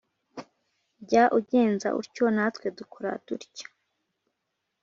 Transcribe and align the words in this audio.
jya 1.07 1.23
ugenza 1.37 1.87
utyo 2.01 2.25
natwe 2.35 2.67
dukora 2.77 3.11
dutya. 3.25 3.67